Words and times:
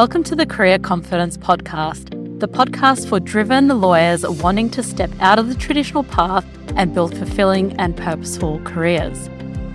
Welcome 0.00 0.24
to 0.24 0.34
the 0.34 0.46
Career 0.46 0.78
Confidence 0.78 1.36
Podcast, 1.36 2.40
the 2.40 2.48
podcast 2.48 3.06
for 3.06 3.20
driven 3.20 3.68
lawyers 3.68 4.26
wanting 4.26 4.70
to 4.70 4.82
step 4.82 5.10
out 5.20 5.38
of 5.38 5.48
the 5.48 5.54
traditional 5.54 6.04
path 6.04 6.46
and 6.74 6.94
build 6.94 7.14
fulfilling 7.14 7.78
and 7.78 7.94
purposeful 7.94 8.62
careers. 8.64 9.28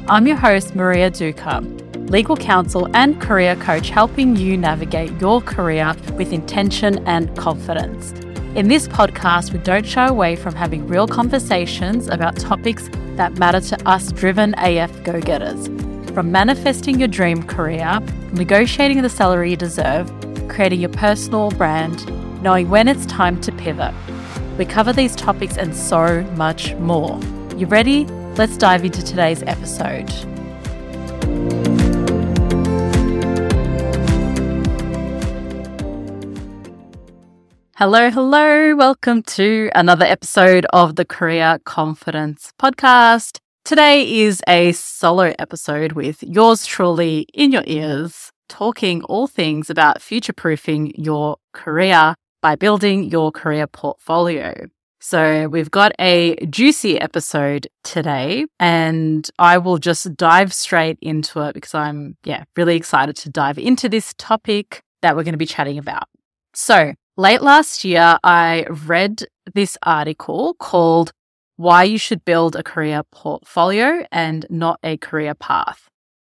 I'm 0.08 0.26
your 0.26 0.36
host, 0.36 0.74
Marija 0.74 1.12
Duka, 1.12 2.10
legal 2.10 2.36
counsel 2.36 2.90
and 2.96 3.22
career 3.22 3.56
coach, 3.58 3.92
helping 3.92 4.36
you 4.36 4.58
navigate 4.58 5.12
your 5.22 5.42
career 5.42 5.96
with 6.14 6.34
intention 6.34 7.08
and 7.08 7.38
confidence. 7.38 8.12
In 8.56 8.68
this 8.68 8.88
podcast, 8.88 9.54
we 9.54 9.60
don't 9.60 9.86
shy 9.86 10.08
away 10.08 10.36
from 10.36 10.56
having 10.56 10.88
real 10.88 11.06
conversations 11.08 12.08
about 12.08 12.36
topics 12.38 12.90
that 13.16 13.38
matter 13.38 13.62
to 13.62 13.88
us 13.88 14.12
driven 14.12 14.56
AF 14.58 15.04
go 15.04 15.22
getters. 15.22 15.70
From 16.16 16.32
manifesting 16.32 16.98
your 16.98 17.10
dream 17.10 17.44
career, 17.44 18.00
negotiating 18.32 19.02
the 19.02 19.10
salary 19.10 19.50
you 19.50 19.58
deserve, 19.58 20.10
creating 20.48 20.80
your 20.80 20.92
personal 20.92 21.52
brand, 21.52 22.08
knowing 22.42 22.70
when 22.70 22.88
it's 22.88 23.06
time 23.06 23.42
to 23.42 23.52
pivot. 23.52 23.94
We 24.58 24.64
cover 24.64 24.94
these 24.94 25.14
topics 25.14 25.58
and 25.58 25.76
so 25.76 26.24
much 26.38 26.74
more. 26.76 27.20
You 27.58 27.66
ready? 27.66 28.06
Let's 28.38 28.56
dive 28.56 28.86
into 28.86 29.04
today's 29.04 29.44
episode. 29.44 30.10
Hello, 37.76 38.10
hello. 38.10 38.74
Welcome 38.74 39.22
to 39.24 39.70
another 39.76 40.06
episode 40.06 40.66
of 40.72 40.96
the 40.96 41.04
Career 41.04 41.60
Confidence 41.66 42.54
Podcast. 42.58 43.40
Today 43.66 44.20
is 44.22 44.44
a 44.48 44.74
solo 44.74 45.34
episode 45.40 45.94
with 45.94 46.22
yours 46.22 46.68
truly 46.68 47.26
in 47.34 47.52
your 47.52 47.64
ears, 47.66 48.32
talking 48.48 49.02
all 49.06 49.26
things 49.26 49.72
about 49.72 50.04
future 50.04 50.34
proofing 50.34 50.94
your 50.96 51.38
career 51.52 52.14
by 52.44 52.56
building 52.56 53.06
your 53.06 53.32
career 53.32 53.66
portfolio. 53.66 54.54
So, 55.02 55.48
we've 55.48 55.72
got 55.72 55.94
a 56.00 56.36
juicy 56.46 57.02
episode 57.02 57.66
today, 57.84 58.46
and 58.60 59.28
I 59.40 59.58
will 59.58 59.80
just 59.80 60.16
dive 60.16 60.54
straight 60.54 61.00
into 61.02 61.42
it 61.42 61.56
because 61.56 61.74
I'm, 61.74 62.18
yeah, 62.24 62.44
really 62.56 62.76
excited 62.76 63.16
to 63.16 63.32
dive 63.32 63.58
into 63.58 63.90
this 63.90 64.14
topic 64.20 64.84
that 65.02 65.16
we're 65.16 65.24
going 65.24 65.34
to 65.34 65.40
be 65.40 65.48
chatting 65.48 65.80
about. 65.80 66.08
So, 66.54 66.94
late 67.18 67.42
last 67.42 67.84
year, 67.84 68.20
I 68.24 68.68
read 68.70 69.24
this 69.56 69.76
article 69.82 70.54
called 70.60 71.14
why 71.58 71.84
you 71.84 71.98
should 71.98 72.26
build 72.26 72.56
a 72.56 72.64
career 72.64 73.04
portfolio 73.12 74.06
and 74.12 74.46
not 74.50 74.80
a 74.84 74.98
career 74.98 75.34
path. 75.34 75.90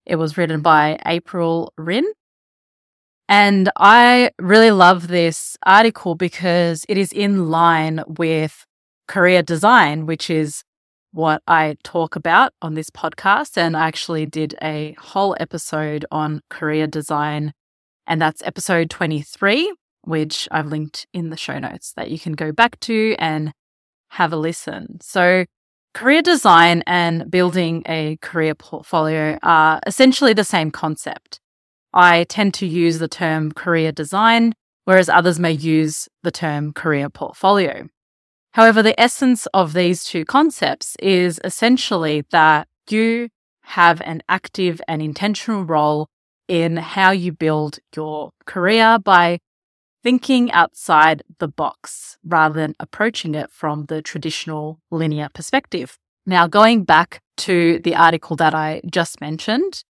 It 0.06 0.18
was 0.18 0.38
written 0.38 0.62
by 0.62 1.00
April 1.06 1.74
Rinne. 1.80 2.12
And 3.28 3.72
I 3.76 4.32
really 4.40 4.72
love 4.72 5.08
this 5.08 5.58
article 5.66 6.16
because 6.16 6.86
it 6.88 6.98
is 6.98 7.12
in 7.12 7.50
line 7.50 8.04
with 8.08 8.66
career 9.08 9.42
design, 9.42 10.06
which 10.06 10.30
is 10.30 10.64
what 11.12 11.42
I 11.48 11.78
talk 11.84 12.16
about 12.16 12.54
on 12.62 12.76
this 12.76 12.90
podcast. 12.90 13.58
And 13.58 13.76
I 13.76 13.88
actually 13.88 14.26
did 14.26 14.56
a 14.62 14.96
whole 15.00 15.36
episode 15.40 16.06
on 16.12 16.42
career 16.50 16.86
design, 16.86 17.54
and 18.06 18.22
that's 18.22 18.44
episode 18.44 18.90
23, 18.92 19.74
which 20.04 20.48
I've 20.52 20.68
linked 20.68 21.08
in 21.14 21.30
the 21.30 21.38
show 21.38 21.58
notes 21.58 21.94
that 21.96 22.12
you 22.12 22.20
can 22.20 22.34
go 22.34 22.52
back 22.52 22.80
to 22.82 23.16
and 23.18 23.54
have 24.16 24.32
a 24.32 24.38
listen. 24.38 24.98
So, 25.02 25.46
career 25.94 26.22
design 26.22 26.84
and 26.88 27.30
building 27.30 27.84
a 27.86 28.18
career 28.22 28.56
portfolio 28.56 29.38
are 29.44 29.80
essentially 29.86 30.34
the 30.34 30.44
same 30.44 30.72
concept. 30.72 31.40
I 31.94 32.26
tend 32.26 32.54
to 32.56 32.66
use 32.66 33.00
the 33.00 33.08
term 33.08 33.52
career 33.52 33.92
design, 33.92 34.54
whereas 34.86 35.10
others 35.10 35.40
may 35.40 35.52
use 35.52 36.08
the 36.24 36.32
term 36.32 36.74
career 36.74 37.10
portfolio. 37.10 37.88
However, 38.54 38.82
the 38.82 39.00
essence 39.00 39.48
of 39.54 39.74
these 39.74 40.06
two 40.06 40.24
concepts 40.24 40.96
is 41.02 41.42
essentially 41.44 42.24
that 42.32 42.68
you 42.90 43.30
have 43.64 44.02
an 44.02 44.22
active 44.30 44.82
and 44.88 45.02
intentional 45.02 45.64
role 45.64 46.08
in 46.48 46.78
how 46.78 47.12
you 47.12 47.34
build 47.34 47.80
your 47.96 48.32
career 48.46 48.98
by 49.00 49.40
thinking 50.06 50.52
outside 50.52 51.24
the 51.40 51.48
box 51.48 52.16
rather 52.24 52.54
than 52.54 52.76
approaching 52.80 53.34
it 53.34 53.50
from 53.50 53.86
the 53.86 54.04
traditional 54.04 54.80
linear 54.92 55.28
perspective. 55.34 55.98
Now, 56.28 56.46
going 56.46 56.84
back 56.84 57.22
to 57.38 57.80
the 57.80 57.96
article 57.96 58.36
that 58.36 58.54
I 58.54 58.82
just 58.86 59.20
mentioned, 59.20 59.84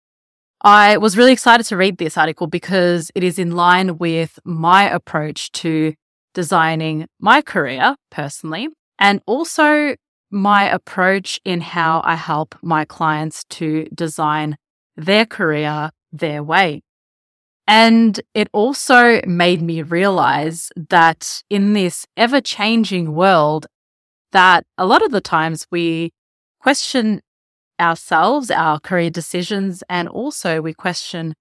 I 0.61 0.97
was 0.97 1.17
really 1.17 1.33
excited 1.33 1.65
to 1.65 1.77
read 1.77 1.97
this 1.97 2.15
article 2.15 2.45
because 2.45 3.09
it 3.15 3.23
is 3.23 3.39
in 3.39 3.55
line 3.55 3.97
with 3.97 4.37
my 4.45 4.87
approach 4.87 5.51
to 5.63 5.95
designing 6.35 7.07
my 7.19 7.41
career 7.41 7.95
personally, 8.11 8.67
and 8.99 9.19
also 9.25 9.95
my 10.29 10.69
approach 10.69 11.39
in 11.43 11.61
how 11.61 12.03
I 12.05 12.17
help 12.17 12.53
my 12.61 12.85
clients 12.85 13.45
to 13.45 13.87
design 13.93 14.57
their 14.95 15.25
career 15.25 15.89
their 16.11 16.43
way. 16.43 16.83
And 17.67 18.19
it 18.33 18.49
also 18.51 19.21
made 19.25 19.61
me 19.61 19.81
realize 19.81 20.69
that 20.89 21.43
in 21.49 21.73
this 21.73 22.05
ever 22.17 22.41
changing 22.41 23.13
world, 23.15 23.67
that 24.31 24.65
a 24.77 24.85
lot 24.85 25.03
of 25.03 25.11
the 25.11 25.21
times 25.21 25.65
we 25.71 26.11
question 26.59 27.21
ourselves, 27.79 28.51
our 28.51 28.79
career 28.79 29.09
decisions, 29.09 29.83
and 29.89 30.09
also 30.09 30.61
we 30.61 30.73
question 30.73 31.35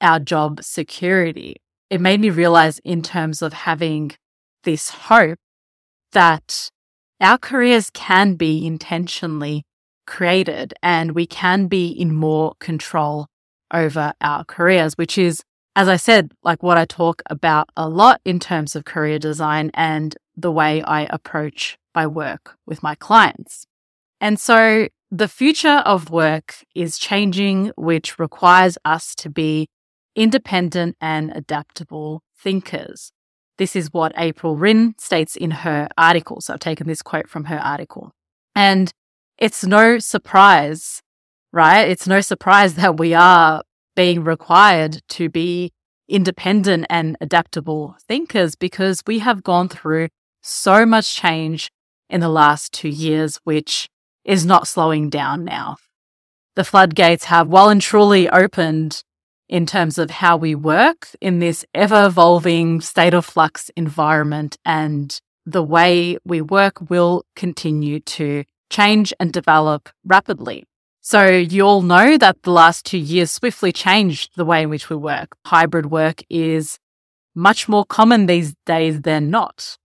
our 0.00 0.18
job 0.18 0.62
security. 0.62 1.56
It 1.90 2.00
made 2.00 2.20
me 2.20 2.30
realize 2.30 2.78
in 2.80 3.02
terms 3.02 3.42
of 3.42 3.52
having 3.52 4.12
this 4.64 4.90
hope 4.90 5.38
that 6.12 6.70
our 7.20 7.38
careers 7.38 7.90
can 7.90 8.34
be 8.34 8.66
intentionally 8.66 9.64
created 10.06 10.72
and 10.82 11.12
we 11.12 11.26
can 11.26 11.66
be 11.66 11.88
in 11.88 12.14
more 12.14 12.54
control 12.60 13.26
over 13.72 14.12
our 14.20 14.44
careers, 14.44 14.94
which 14.94 15.18
is 15.18 15.42
as 15.78 15.88
I 15.88 15.94
said, 15.94 16.32
like 16.42 16.60
what 16.60 16.76
I 16.76 16.84
talk 16.86 17.22
about 17.30 17.70
a 17.76 17.88
lot 17.88 18.20
in 18.24 18.40
terms 18.40 18.74
of 18.74 18.84
career 18.84 19.20
design 19.20 19.70
and 19.74 20.16
the 20.36 20.50
way 20.50 20.82
I 20.82 21.02
approach 21.08 21.78
my 21.94 22.04
work 22.04 22.56
with 22.66 22.82
my 22.82 22.96
clients. 22.96 23.64
And 24.20 24.40
so 24.40 24.88
the 25.12 25.28
future 25.28 25.80
of 25.86 26.10
work 26.10 26.56
is 26.74 26.98
changing, 26.98 27.70
which 27.76 28.18
requires 28.18 28.76
us 28.84 29.14
to 29.14 29.30
be 29.30 29.68
independent 30.16 30.96
and 31.00 31.30
adaptable 31.32 32.22
thinkers. 32.36 33.12
This 33.56 33.76
is 33.76 33.92
what 33.92 34.12
April 34.16 34.56
Rinne 34.56 35.00
states 35.00 35.36
in 35.36 35.52
her 35.62 35.86
article. 35.96 36.40
So 36.40 36.54
I've 36.54 36.58
taken 36.58 36.88
this 36.88 37.02
quote 37.02 37.28
from 37.28 37.44
her 37.44 37.58
article. 37.60 38.10
And 38.56 38.90
it's 39.38 39.64
no 39.64 40.00
surprise, 40.00 41.02
right? 41.52 41.88
It's 41.88 42.08
no 42.08 42.20
surprise 42.20 42.74
that 42.82 42.96
we 42.96 43.14
are 43.14 43.62
being 43.98 44.22
required 44.22 45.02
to 45.08 45.28
be 45.28 45.72
independent 46.08 46.86
and 46.88 47.16
adaptable 47.20 47.96
thinkers 48.06 48.54
because 48.54 49.02
we 49.08 49.18
have 49.18 49.42
gone 49.42 49.68
through 49.68 50.06
so 50.40 50.86
much 50.86 51.16
change 51.16 51.68
in 52.08 52.20
the 52.20 52.28
last 52.28 52.72
two 52.72 52.88
years, 52.88 53.40
which 53.42 53.88
is 54.24 54.46
not 54.46 54.68
slowing 54.68 55.10
down 55.10 55.44
now. 55.44 55.76
The 56.54 56.62
floodgates 56.62 57.24
have 57.24 57.48
well 57.48 57.70
and 57.70 57.82
truly 57.82 58.28
opened 58.30 59.02
in 59.48 59.66
terms 59.66 59.98
of 59.98 60.10
how 60.10 60.36
we 60.36 60.54
work 60.54 61.08
in 61.20 61.40
this 61.40 61.64
ever 61.74 62.06
evolving 62.06 62.80
state 62.80 63.14
of 63.14 63.24
flux 63.24 63.68
environment, 63.76 64.56
and 64.64 65.18
the 65.44 65.64
way 65.64 66.18
we 66.24 66.40
work 66.40 66.88
will 66.88 67.24
continue 67.34 67.98
to 67.98 68.44
change 68.70 69.12
and 69.18 69.32
develop 69.32 69.88
rapidly. 70.04 70.62
So 71.10 71.26
you 71.26 71.62
all 71.62 71.80
know 71.80 72.18
that 72.18 72.42
the 72.42 72.50
last 72.50 72.84
two 72.84 72.98
years 72.98 73.32
swiftly 73.32 73.72
changed 73.72 74.32
the 74.36 74.44
way 74.44 74.64
in 74.64 74.68
which 74.68 74.90
we 74.90 74.96
work. 74.96 75.38
Hybrid 75.46 75.86
work 75.86 76.22
is 76.28 76.78
much 77.34 77.66
more 77.66 77.86
common 77.86 78.26
these 78.26 78.52
days 78.66 79.00
than 79.00 79.30
not. 79.30 79.78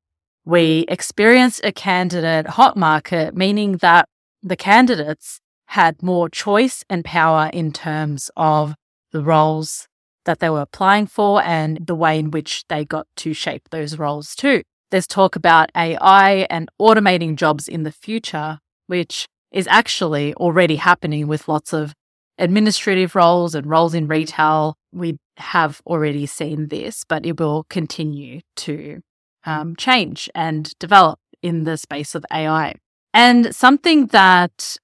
We 0.43 0.83
experienced 0.89 1.61
a 1.63 1.71
candidate 1.71 2.47
hot 2.47 2.75
market, 2.75 3.37
meaning 3.37 3.77
that 3.77 4.09
the 4.41 4.57
candidates 4.57 5.39
had 5.67 6.03
more 6.03 6.27
choice 6.27 6.83
and 6.89 7.05
power 7.05 7.49
in 7.53 7.71
terms 7.71 8.29
of 8.35 8.75
the 9.13 9.23
roles 9.23 9.87
that 10.25 10.39
they 10.39 10.49
were 10.49 10.59
applying 10.59 11.07
for 11.07 11.41
and 11.41 11.87
the 11.87 11.95
way 11.95 12.19
in 12.19 12.31
which 12.31 12.65
they 12.67 12.83
got 12.83 13.07
to 13.15 13.33
shape 13.33 13.69
those 13.69 13.97
roles 13.97 14.35
too. 14.35 14.61
There's 14.91 15.07
talk 15.07 15.37
about 15.37 15.71
AI 15.73 16.47
and 16.49 16.67
automating 16.81 17.37
jobs 17.37 17.69
in 17.69 17.83
the 17.83 17.93
future, 17.93 18.59
which 18.87 19.29
is 19.53 19.67
actually 19.69 20.33
already 20.35 20.75
happening 20.77 21.27
with 21.27 21.47
lots 21.47 21.71
of 21.71 21.93
administrative 22.37 23.15
roles 23.15 23.55
and 23.55 23.67
roles 23.67 23.93
in 23.93 24.07
retail. 24.07 24.75
We 24.91 25.17
have 25.37 25.81
already 25.85 26.25
seen 26.25 26.67
this, 26.67 27.03
but 27.07 27.25
it 27.25 27.39
will 27.39 27.65
continue 27.69 28.41
to 28.57 29.01
um, 29.45 29.75
change 29.75 30.29
and 30.33 30.77
develop 30.79 31.19
in 31.41 31.63
the 31.63 31.77
space 31.77 32.15
of 32.15 32.25
AI. 32.33 32.75
And 33.13 33.55
something 33.55 34.07
that 34.07 34.77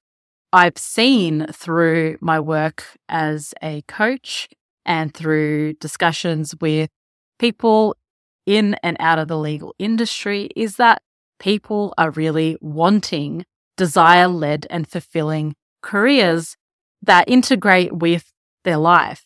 I've 0.54 0.78
seen 0.78 1.48
through 1.52 2.18
my 2.22 2.40
work 2.40 2.84
as 3.08 3.54
a 3.62 3.82
coach 3.88 4.48
and 4.86 5.14
through 5.14 5.74
discussions 5.74 6.56
with 6.60 6.90
people 7.40 7.96
in 8.46 8.76
and 8.84 8.98
out 9.00 9.20
of 9.20 9.28
the 9.28 9.38
legal 9.38 9.76
industry 9.80 10.50
is 10.56 10.78
that 10.78 11.02
people 11.40 11.94
are 11.98 12.12
really 12.12 12.58
wanting 12.62 13.46
desire 13.80 14.28
led 14.28 14.68
and 14.70 14.86
fulfilling 14.86 15.56
careers 15.82 16.58
that 17.02 17.30
integrate 17.30 17.94
with 17.94 18.34
their 18.66 18.76
life. 18.76 19.26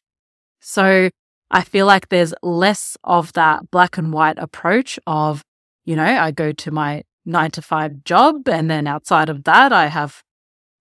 So 0.61 1.09
I 1.49 1.61
feel 1.63 1.87
like 1.87 2.09
there's 2.09 2.35
less 2.43 2.95
of 3.03 3.33
that 3.33 3.71
black 3.71 3.97
and 3.97 4.13
white 4.13 4.37
approach 4.37 4.99
of, 5.07 5.41
you 5.85 5.95
know, 5.95 6.05
I 6.05 6.29
go 6.29 6.51
to 6.51 6.69
my 6.69 7.03
nine 7.25 7.49
to 7.51 7.63
five 7.63 8.03
job 8.03 8.47
and 8.47 8.69
then 8.69 8.85
outside 8.85 9.27
of 9.27 9.43
that, 9.45 9.73
I 9.73 9.87
have 9.87 10.21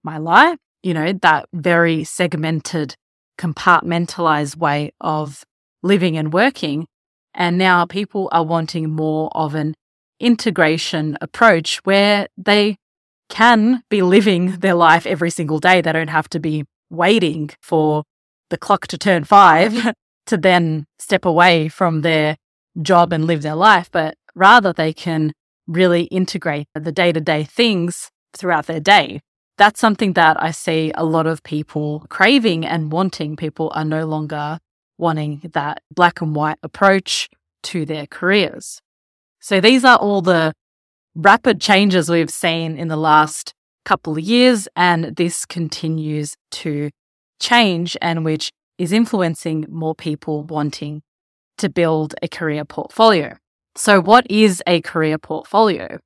my 0.04 0.19
life, 0.19 0.58
you 0.82 0.92
know, 0.92 1.14
that 1.22 1.48
very 1.54 2.04
segmented, 2.04 2.94
compartmentalized 3.38 4.56
way 4.56 4.92
of 5.00 5.44
living 5.82 6.19
and 6.19 6.30
working. 6.30 6.86
And 7.32 7.56
now 7.56 7.86
people 7.86 8.28
are 8.32 8.44
wanting 8.44 8.90
more 8.90 9.30
of 9.34 9.54
an 9.54 9.74
integration 10.20 11.16
approach 11.22 11.78
where 11.84 12.28
they 12.36 12.76
can 13.32 13.82
be 13.88 14.02
living 14.02 14.58
their 14.58 14.75
life 14.75 15.06
every 15.06 15.31
single 15.31 15.58
day. 15.58 15.81
They 15.81 15.93
don't 15.93 16.08
have 16.08 16.29
to 16.29 16.38
be 16.38 16.64
waiting 16.90 17.49
for 17.62 18.05
the 18.50 18.58
clock 18.58 18.87
to 18.88 18.99
turn 18.99 19.25
five 19.25 19.73
to 20.26 20.37
then 20.37 20.84
step 20.99 21.25
away 21.25 21.69
from 21.69 22.02
their 22.02 22.37
job 22.82 23.11
and 23.11 23.25
live 23.26 23.40
their 23.40 23.55
life, 23.55 23.90
but 23.90 24.17
rather 24.34 24.70
they 24.75 24.93
can 24.93 25.32
really 25.67 26.02
integrate 26.05 26.67
the 26.75 26.93
day 26.93 27.11
to 27.11 27.20
day 27.23 27.43
things 27.43 28.11
throughout 28.37 28.67
their 28.67 28.81
day. 28.81 29.23
That's 29.56 29.81
something 29.81 30.12
that 30.12 30.37
I 30.43 30.50
see 30.50 30.93
a 30.94 31.05
lot 31.05 31.26
of 31.26 31.43
people 31.43 32.05
craving 32.11 32.67
and 32.67 32.93
wanting. 32.93 33.37
People 33.37 33.73
are 33.75 33.84
no 33.84 34.05
longer 34.05 34.58
wanting 34.99 35.40
that 35.55 35.82
black 35.90 36.20
and 36.20 36.37
white 36.37 36.58
approach 36.62 37.31
to 37.62 37.87
their 37.87 38.06
careers. 38.06 38.82
So 39.40 39.58
these 39.58 39.84
are 39.87 39.96
all 39.96 40.20
the 40.20 40.52
rapid 41.14 41.60
changes 41.60 42.10
we've 42.10 42.30
seen 42.30 42.76
in 42.76 42.88
the 42.88 42.96
last 42.96 43.54
couple 43.84 44.14
of 44.14 44.20
years, 44.20 44.68
and 44.76 45.16
this 45.16 45.44
continues 45.44 46.36
to 46.50 46.90
change 47.40 47.96
and 48.00 48.24
which 48.24 48.52
is 48.78 48.92
influencing 48.92 49.66
more 49.68 49.94
people 49.94 50.44
wanting 50.44 51.02
to 51.58 51.68
build 51.68 52.14
a 52.22 52.28
career 52.28 52.64
portfolio. 52.64 53.36
So, 53.74 54.00
what 54.00 54.26
is 54.30 54.62
a 54.66 54.80
career 54.80 55.18
portfolio? 55.18 55.98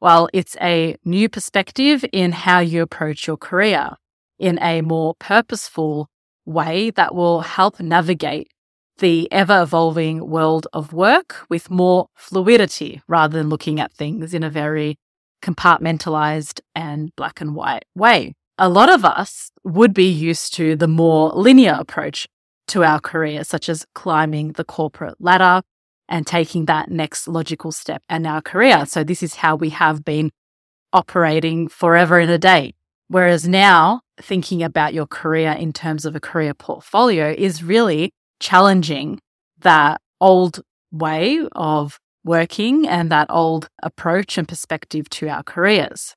Well, 0.00 0.28
it's 0.32 0.56
a 0.60 0.96
new 1.04 1.28
perspective 1.28 2.04
in 2.12 2.32
how 2.32 2.58
you 2.58 2.82
approach 2.82 3.26
your 3.26 3.36
career 3.36 3.90
in 4.38 4.58
a 4.60 4.80
more 4.80 5.14
purposeful 5.18 6.08
way 6.44 6.90
that 6.90 7.14
will 7.14 7.42
help 7.42 7.78
navigate 7.78 8.48
the 8.98 9.30
ever 9.32 9.62
evolving 9.62 10.28
world 10.28 10.66
of 10.72 10.92
work 10.92 11.46
with 11.48 11.70
more 11.70 12.08
fluidity 12.14 13.02
rather 13.08 13.38
than 13.38 13.48
looking 13.48 13.80
at 13.80 13.92
things 13.92 14.34
in 14.34 14.42
a 14.42 14.50
very 14.50 14.96
compartmentalized 15.42 16.60
and 16.74 17.14
black 17.16 17.40
and 17.40 17.54
white 17.54 17.84
way. 17.94 18.34
A 18.58 18.68
lot 18.68 18.90
of 18.90 19.04
us 19.04 19.50
would 19.64 19.92
be 19.92 20.08
used 20.08 20.54
to 20.54 20.76
the 20.76 20.88
more 20.88 21.30
linear 21.30 21.76
approach 21.78 22.28
to 22.68 22.84
our 22.84 23.00
career, 23.00 23.44
such 23.44 23.68
as 23.68 23.86
climbing 23.94 24.52
the 24.52 24.64
corporate 24.64 25.16
ladder 25.20 25.62
and 26.08 26.26
taking 26.26 26.66
that 26.66 26.90
next 26.90 27.26
logical 27.26 27.72
step 27.72 28.02
in 28.08 28.26
our 28.26 28.40
career. 28.40 28.86
So, 28.86 29.02
this 29.02 29.22
is 29.22 29.36
how 29.36 29.56
we 29.56 29.70
have 29.70 30.04
been 30.04 30.30
operating 30.92 31.68
forever 31.68 32.20
in 32.20 32.28
a 32.28 32.38
day. 32.38 32.74
Whereas 33.08 33.48
now, 33.48 34.02
thinking 34.20 34.62
about 34.62 34.94
your 34.94 35.06
career 35.06 35.52
in 35.52 35.72
terms 35.72 36.04
of 36.04 36.14
a 36.14 36.20
career 36.20 36.54
portfolio 36.54 37.34
is 37.36 37.62
really 37.62 38.12
challenging 38.42 39.20
that 39.60 40.00
old 40.20 40.60
way 40.90 41.40
of 41.52 41.98
working 42.24 42.86
and 42.86 43.10
that 43.10 43.28
old 43.30 43.68
approach 43.82 44.36
and 44.36 44.46
perspective 44.46 45.08
to 45.10 45.28
our 45.28 45.42
careers. 45.42 46.14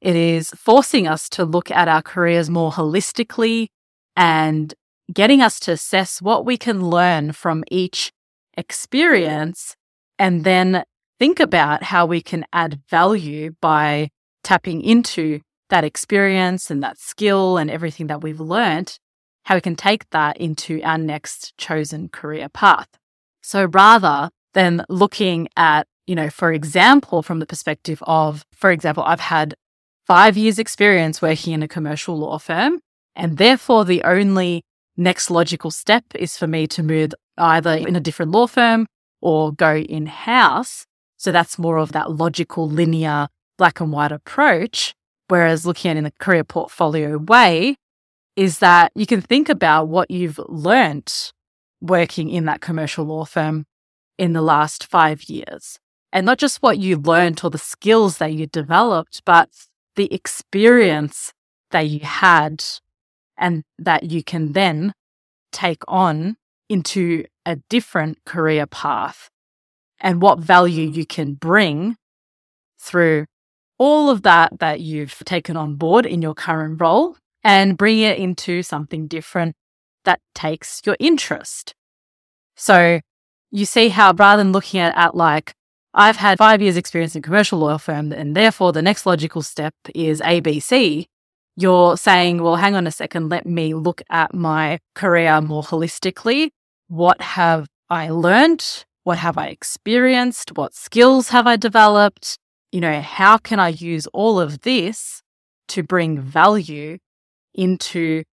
It 0.00 0.16
is 0.16 0.50
forcing 0.50 1.06
us 1.06 1.28
to 1.30 1.44
look 1.44 1.70
at 1.70 1.88
our 1.88 2.02
careers 2.02 2.48
more 2.48 2.72
holistically 2.72 3.68
and 4.16 4.74
getting 5.12 5.42
us 5.42 5.60
to 5.60 5.72
assess 5.72 6.22
what 6.22 6.46
we 6.46 6.56
can 6.56 6.88
learn 6.88 7.32
from 7.32 7.64
each 7.70 8.12
experience 8.56 9.76
and 10.18 10.44
then 10.44 10.84
think 11.18 11.40
about 11.40 11.84
how 11.84 12.06
we 12.06 12.20
can 12.20 12.44
add 12.52 12.80
value 12.88 13.54
by 13.60 14.08
tapping 14.42 14.80
into 14.82 15.40
that 15.70 15.84
experience 15.84 16.70
and 16.70 16.82
that 16.82 16.98
skill 16.98 17.56
and 17.56 17.70
everything 17.70 18.06
that 18.06 18.22
we've 18.22 18.40
learned, 18.40 18.98
how 19.44 19.54
we 19.54 19.60
can 19.60 19.76
take 19.76 20.08
that 20.10 20.36
into 20.38 20.82
our 20.82 20.98
next 20.98 21.56
chosen 21.56 22.08
career 22.08 22.48
path. 22.48 22.88
So 23.42 23.66
rather 23.66 24.30
than 24.54 24.84
looking 24.88 25.48
at, 25.56 25.86
you 26.06 26.14
know, 26.14 26.30
for 26.30 26.52
example, 26.52 27.22
from 27.22 27.40
the 27.40 27.46
perspective 27.46 28.02
of, 28.06 28.44
for 28.52 28.70
example, 28.70 29.04
I've 29.04 29.20
had 29.20 29.54
five 30.06 30.36
years 30.36 30.58
experience 30.58 31.20
working 31.20 31.52
in 31.52 31.62
a 31.62 31.68
commercial 31.68 32.18
law 32.18 32.38
firm. 32.38 32.80
And 33.14 33.36
therefore 33.38 33.84
the 33.84 34.02
only 34.02 34.62
next 34.96 35.30
logical 35.30 35.70
step 35.70 36.04
is 36.14 36.36
for 36.38 36.46
me 36.46 36.66
to 36.68 36.82
move 36.82 37.12
either 37.36 37.72
in 37.74 37.96
a 37.96 38.00
different 38.00 38.32
law 38.32 38.46
firm 38.46 38.86
or 39.20 39.52
go 39.52 39.76
in 39.76 40.06
house. 40.06 40.86
So 41.16 41.32
that's 41.32 41.58
more 41.58 41.78
of 41.78 41.92
that 41.92 42.12
logical, 42.12 42.68
linear, 42.68 43.28
black 43.56 43.80
and 43.80 43.92
white 43.92 44.12
approach. 44.12 44.94
Whereas 45.28 45.64
looking 45.64 45.90
at 45.90 45.96
in 45.96 46.06
a 46.06 46.10
career 46.12 46.44
portfolio 46.44 47.18
way 47.18 47.76
is 48.36 48.58
that 48.58 48.92
you 48.94 49.06
can 49.06 49.20
think 49.20 49.48
about 49.48 49.88
what 49.88 50.10
you've 50.10 50.40
learnt 50.48 51.32
working 51.80 52.30
in 52.30 52.46
that 52.46 52.60
commercial 52.60 53.04
law 53.04 53.24
firm 53.24 53.66
in 54.18 54.32
the 54.32 54.42
last 54.42 54.86
five 54.86 55.24
years. 55.24 55.78
And 56.12 56.24
not 56.26 56.38
just 56.38 56.62
what 56.62 56.78
you 56.78 56.96
learned 56.96 57.40
or 57.42 57.50
the 57.50 57.58
skills 57.58 58.18
that 58.18 58.32
you 58.32 58.46
developed, 58.46 59.22
but 59.24 59.50
the 59.96 60.12
experience 60.12 61.32
that 61.70 61.88
you 61.88 62.00
had 62.00 62.64
and 63.36 63.64
that 63.78 64.04
you 64.04 64.22
can 64.22 64.52
then 64.52 64.94
take 65.52 65.82
on 65.88 66.36
into 66.68 67.24
a 67.44 67.56
different 67.68 68.18
career 68.24 68.66
path 68.66 69.28
and 70.00 70.22
what 70.22 70.38
value 70.38 70.88
you 70.88 71.04
can 71.04 71.34
bring 71.34 71.96
through 72.78 73.26
all 73.78 74.08
of 74.08 74.22
that 74.22 74.58
that 74.60 74.80
you've 74.80 75.18
taken 75.24 75.56
on 75.56 75.74
board 75.74 76.06
in 76.06 76.22
your 76.22 76.34
current 76.34 76.80
role 76.80 77.16
and 77.44 77.76
bring 77.76 78.00
it 78.00 78.18
into 78.18 78.62
something 78.62 79.06
different 79.06 79.54
that 80.04 80.20
takes 80.34 80.80
your 80.84 80.96
interest. 80.98 81.74
So 82.56 83.00
you 83.50 83.66
see 83.66 83.90
how 83.90 84.12
rather 84.14 84.42
than 84.42 84.52
looking 84.52 84.80
at, 84.80 84.96
at 84.96 85.14
like, 85.14 85.54
I've 85.92 86.16
had 86.16 86.38
five 86.38 86.60
years 86.60 86.76
experience 86.76 87.14
in 87.14 87.22
commercial 87.22 87.60
law 87.60 87.76
firm 87.76 88.12
and 88.12 88.34
therefore 88.34 88.72
the 88.72 88.82
next 88.82 89.06
logical 89.06 89.42
step 89.42 89.74
is 89.94 90.20
ABC, 90.22 91.06
you're 91.56 91.96
saying, 91.96 92.42
well, 92.42 92.56
hang 92.56 92.74
on 92.74 92.86
a 92.86 92.90
second, 92.90 93.28
let 93.28 93.46
me 93.46 93.74
look 93.74 94.02
at 94.10 94.34
my 94.34 94.80
career 94.94 95.40
more 95.40 95.62
holistically. 95.62 96.50
What 96.88 97.20
have 97.20 97.68
I 97.88 98.08
learned? 98.08 98.84
What 99.04 99.18
have 99.18 99.38
I 99.38 99.48
experienced? 99.48 100.56
What 100.56 100.74
skills 100.74 101.28
have 101.28 101.46
I 101.46 101.56
developed? 101.56 102.38
You 102.72 102.80
know, 102.80 103.00
how 103.00 103.38
can 103.38 103.60
I 103.60 103.68
use 103.68 104.08
all 104.08 104.40
of 104.40 104.62
this 104.62 105.22
to 105.68 105.82
bring 105.82 106.18
value 106.18 106.98
into 107.54 108.24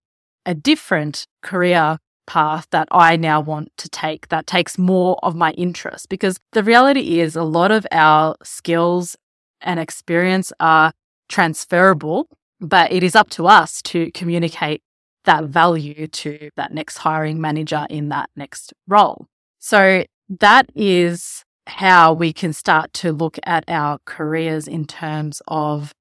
a 0.46 0.54
different 0.54 1.28
career 1.42 1.98
path 2.28 2.68
that 2.72 2.88
I 2.92 3.16
now 3.16 3.42
want 3.42 3.72
to 3.78 3.90
take 3.90 4.30
that 4.30 4.48
takes 4.48 4.78
more 4.78 5.20
of 5.24 5.36
my 5.36 5.52
interest? 5.52 6.10
Because 6.10 6.40
the 6.54 6.64
reality 6.64 7.20
is, 7.20 7.36
a 7.36 7.44
lot 7.44 7.72
of 7.72 7.86
our 7.92 8.36
skills 8.44 9.16
and 9.62 9.80
experience 9.80 10.52
are 10.60 10.92
transferable 11.30 12.28
but 12.62 12.92
it 12.92 13.04
is 13.04 13.16
up 13.16 13.30
to 13.32 13.48
us 13.48 13.82
to 13.82 14.12
communicate 14.12 14.84
that 15.26 15.46
value 15.46 16.08
to 16.08 16.50
that 16.56 16.74
next 16.74 17.00
hiring 17.00 17.42
manager 17.42 17.86
in 17.90 18.10
that 18.10 18.30
next 18.36 18.74
role. 18.88 19.28
So 19.60 20.06
that 20.40 20.70
is 20.76 21.44
how 21.68 22.14
we 22.14 22.32
can 22.32 22.54
start 22.54 22.94
to 22.94 23.12
look 23.12 23.38
at 23.44 23.64
our 23.68 24.00
careers 24.06 24.68
in 24.68 24.86
terms 24.86 25.42
of 25.48 25.94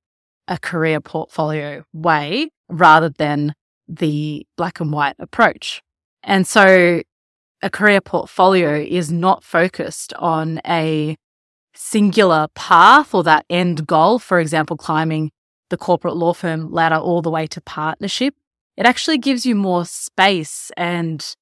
a 0.50 0.59
career 0.59 1.00
portfolio 1.00 1.85
way 1.95 2.50
rather 2.69 3.09
than 3.09 3.54
the 3.88 4.47
black 4.57 4.80
and 4.80 4.92
white 4.92 5.16
approach. 5.19 5.80
And 6.23 6.47
so 6.47 7.00
a 7.62 7.71
career 7.71 8.02
portfolio 8.02 8.76
is 8.76 9.11
not 9.11 9.42
focused 9.42 10.12
on 10.14 10.61
a 10.66 11.16
singular 11.75 12.49
path 12.54 13.14
or 13.14 13.23
that 13.23 13.47
end 13.49 13.87
goal, 13.87 14.19
for 14.19 14.38
example, 14.38 14.76
climbing 14.76 15.30
the 15.71 15.76
corporate 15.76 16.16
law 16.16 16.35
firm 16.35 16.71
ladder 16.71 16.97
all 16.97 17.23
the 17.23 17.30
way 17.30 17.47
to 17.47 17.61
partnership, 17.61 18.35
it 18.76 18.87
actually 18.87 19.19
gives 19.19 19.47
you 19.47 19.54
more 19.54 19.85
space 19.85 20.71
and 20.76 21.35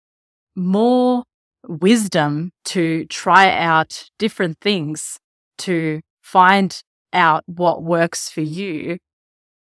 more 0.55 1.25
wisdom 1.67 2.51
to 2.65 3.05
try 3.07 3.51
out 3.51 4.11
different 4.19 4.59
things 4.61 5.19
to 5.57 6.01
find 6.23 6.83
out 7.13 7.45
what 7.47 7.83
works 7.83 8.29
for 8.29 8.41
you 8.41 8.99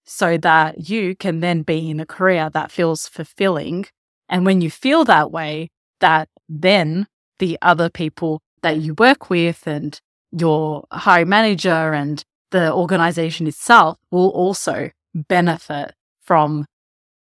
so 0.05 0.37
that 0.37 0.89
you 0.89 1.15
can 1.15 1.39
then 1.39 1.61
be 1.61 1.89
in 1.89 1.99
a 1.99 2.05
career 2.05 2.49
that 2.49 2.71
feels 2.71 3.07
fulfilling. 3.07 3.85
And 4.29 4.45
when 4.45 4.61
you 4.61 4.69
feel 4.69 5.05
that 5.05 5.31
way, 5.31 5.69
that 5.99 6.29
then 6.49 7.07
the 7.39 7.57
other 7.61 7.89
people 7.89 8.41
that 8.61 8.77
you 8.77 8.93
work 8.93 9.29
with 9.29 9.65
and 9.67 9.99
your 10.31 10.85
hiring 10.91 11.29
manager 11.29 11.93
and 11.93 12.23
the 12.51 12.71
organization 12.71 13.47
itself 13.47 13.97
will 14.11 14.29
also 14.29 14.91
benefit 15.13 15.93
from 16.21 16.65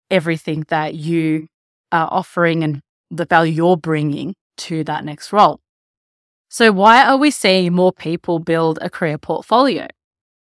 everything 0.10 0.66
that 0.70 0.96
you 0.96 1.48
are 1.92 2.08
offering 2.12 2.64
and 2.64 2.82
the 3.10 3.26
value 3.26 3.54
you're 3.54 3.78
bringing 3.78 4.36
to 4.58 4.84
that 4.84 5.06
next 5.06 5.32
role. 5.32 5.60
So, 6.54 6.72
why 6.72 7.04
are 7.04 7.18
we 7.18 7.32
seeing 7.32 7.74
more 7.74 7.92
people 7.92 8.38
build 8.38 8.78
a 8.80 8.88
career 8.88 9.18
portfolio? 9.18 9.88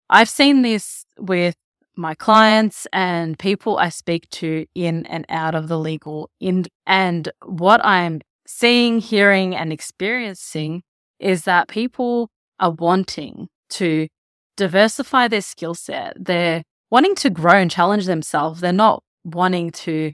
I've 0.09 0.27
seen 0.27 0.61
this 0.61 1.05
with 1.17 1.55
my 1.95 2.13
clients 2.15 2.85
and 2.91 3.39
people 3.39 3.77
I 3.77 3.87
speak 3.87 4.29
to 4.31 4.65
in 4.75 5.05
and 5.05 5.25
out 5.29 5.55
of 5.55 5.69
the 5.69 5.79
legal 5.79 6.29
ind. 6.41 6.67
And 6.85 7.29
what 7.45 7.79
I'm 7.85 8.19
seeing, 8.45 8.99
hearing, 8.99 9.55
and 9.55 9.71
experiencing 9.71 10.83
is 11.17 11.45
that 11.45 11.69
people 11.69 12.29
are 12.59 12.71
wanting 12.71 13.47
to 13.69 14.09
diversify 14.57 15.29
their 15.29 15.39
skill 15.39 15.75
set. 15.75 16.17
They're 16.19 16.63
wanting 16.91 17.15
to 17.15 17.29
grow 17.29 17.53
and 17.53 17.71
challenge 17.71 18.05
themselves. 18.05 18.59
They're 18.59 18.73
not 18.73 19.01
wanting 19.23 19.71
to 19.71 20.11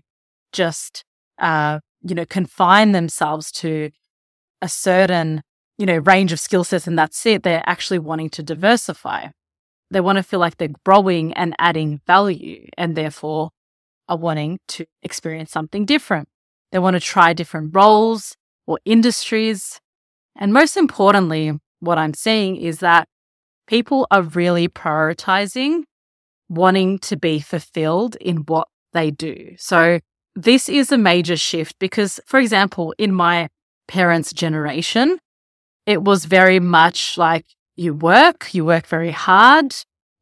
just, 0.54 1.04
uh, 1.40 1.80
you 2.04 2.14
know, 2.14 2.26
confine 2.26 2.92
themselves 2.92 3.52
to 3.54 3.90
a 4.62 4.70
certain, 4.70 5.42
you 5.82 5.88
know, 5.88 5.98
range 5.98 6.32
of 6.32 6.40
skill 6.40 6.64
sets 6.64 6.86
and 6.86 6.98
that's 6.98 7.26
it. 7.26 7.42
They're 7.42 7.64
actually 7.66 7.98
wanting 7.98 8.30
to 8.32 8.44
diversify. 8.44 9.30
They 9.90 10.00
want 10.00 10.18
to 10.18 10.24
feel 10.24 10.40
like 10.40 10.58
they're 10.58 10.70
growing 10.86 11.34
and 11.34 11.56
adding 11.58 12.02
value 12.06 12.68
and 12.78 12.96
therefore 12.96 13.50
are 14.08 14.16
wanting 14.16 14.60
to 14.68 14.86
experience 15.02 15.50
something 15.52 15.86
different. 15.86 16.30
They 16.72 16.78
want 16.78 16.94
to 16.94 17.00
try 17.00 17.34
different 17.34 17.76
roles 17.76 18.38
or 18.68 18.80
industries. 18.86 19.82
And 20.36 20.54
most 20.54 20.78
importantly, 20.78 21.60
what 21.80 21.98
I'm 21.98 22.14
seeing 22.14 22.58
is 22.58 22.78
that 22.80 23.08
people 23.66 24.06
are 24.12 24.22
really 24.22 24.68
prioritizing 24.68 25.82
wanting 26.48 27.00
to 27.00 27.18
be 27.18 27.40
fulfilled 27.40 28.18
in 28.18 28.38
what 28.46 28.68
they 28.94 29.10
do. 29.10 29.56
So 29.58 30.00
this 30.36 30.70
is 30.70 30.92
a 30.92 30.98
major 30.98 31.38
shift 31.38 31.80
because, 31.80 32.20
for 32.28 32.40
example, 32.40 32.94
in 33.00 33.12
my 33.12 33.50
parents' 33.88 34.32
generation, 34.32 35.18
it 35.86 36.04
was 36.04 36.26
very 36.26 36.60
much 36.60 37.18
like 37.18 37.46
you 37.76 37.94
work, 37.94 38.54
you 38.54 38.66
work 38.66 38.86
very 38.86 39.12
hard, 39.12 39.74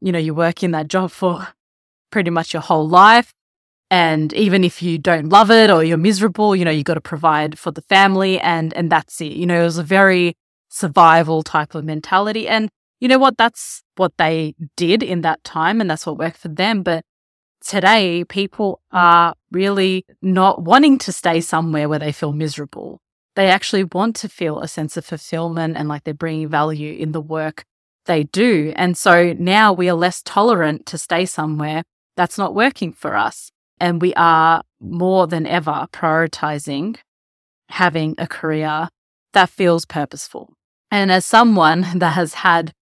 you 0.01 0.11
know, 0.11 0.19
you 0.19 0.33
work 0.33 0.63
in 0.63 0.71
that 0.71 0.87
job 0.87 1.11
for 1.11 1.47
pretty 2.11 2.29
much 2.29 2.53
your 2.53 2.61
whole 2.61 2.87
life. 2.87 3.33
And 3.91 4.31
even 4.33 4.63
if 4.63 4.83
you 4.83 4.97
don't 4.97 5.29
love 5.29 5.49
it 5.49 5.69
or 5.69 5.83
you're 5.83 5.97
miserable, 5.97 6.55
you 6.55 6.63
know, 6.63 6.71
you 6.71 6.83
got 6.83 6.93
to 6.93 7.01
provide 7.01 7.57
for 7.57 7.71
the 7.71 7.81
family 7.81 8.39
and, 8.39 8.73
and 8.73 8.91
that's 8.91 9.19
it. 9.19 9.33
You 9.33 9.47
know, 9.47 9.61
it 9.61 9.65
was 9.65 9.79
a 9.79 9.83
very 9.83 10.37
survival 10.69 11.41
type 11.41 11.73
of 11.73 11.83
mentality. 11.83 12.47
And 12.47 12.69
you 12.99 13.07
know 13.07 13.17
what? 13.17 13.37
That's 13.37 13.83
what 13.95 14.13
they 14.17 14.53
did 14.77 15.01
in 15.01 15.21
that 15.21 15.43
time 15.43 15.81
and 15.81 15.89
that's 15.89 16.05
what 16.05 16.19
worked 16.19 16.37
for 16.37 16.49
them. 16.49 16.83
But 16.83 17.03
today 17.61 18.23
people 18.25 18.81
are 18.91 19.33
really 19.51 20.05
not 20.21 20.61
wanting 20.61 20.99
to 20.99 21.11
stay 21.11 21.41
somewhere 21.41 21.89
where 21.89 21.99
they 21.99 22.11
feel 22.11 22.31
miserable. 22.31 23.01
They 23.39 23.47
actually 23.47 23.85
want 23.85 24.17
to 24.17 24.27
feel 24.27 24.59
a 24.59 24.67
sense 24.67 24.97
of 24.97 25.05
fulfillment 25.05 25.77
and 25.77 25.87
like 25.87 26.03
they're 26.03 26.13
bringing 26.13 26.49
value 26.49 26.91
in 26.91 27.13
the 27.13 27.21
work 27.21 27.63
they 28.03 28.23
do. 28.23 28.73
And 28.75 28.97
so 28.97 29.31
now 29.31 29.71
we 29.71 29.87
are 29.87 29.95
less 29.95 30.21
tolerant 30.21 30.85
to 30.87 30.97
stay 30.97 31.25
somewhere 31.25 31.83
that's 32.17 32.37
not 32.37 32.53
working 32.53 32.91
for 32.91 33.15
us. 33.15 33.49
And 33.79 34.01
we 34.01 34.13
are 34.15 34.61
more 34.81 35.25
than 35.25 35.47
ever 35.47 35.87
prioritizing 35.93 36.97
having 37.69 38.13
a 38.17 38.27
career 38.27 38.89
that 39.31 39.49
feels 39.49 39.85
purposeful. 39.85 40.51
And 40.91 41.09
as 41.09 41.25
someone 41.25 41.85
that 41.95 42.15
has 42.15 42.33
had 42.33 42.73